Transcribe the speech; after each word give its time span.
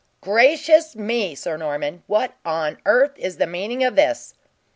"Gracious 0.21 0.95
me, 0.95 1.35
Sir 1.35 1.57
Norman! 1.57 2.01
What 2.07 2.33
on 2.43 2.79
earth 2.87 3.11
is 3.17 3.37
the 3.37 3.45
meaning 3.45 3.83
of 3.83 3.95
this?" 3.95 4.33